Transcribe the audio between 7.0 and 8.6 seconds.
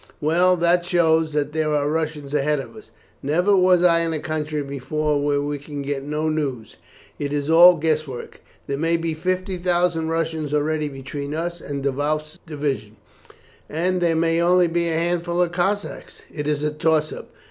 It is all guess work.